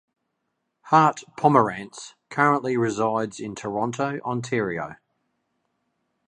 Hart 0.85 1.21
Pomerantz 1.37 2.15
currently 2.31 2.75
resides 2.75 3.39
in 3.39 3.53
Toronto, 3.53 4.19
Ontario. 4.21 4.95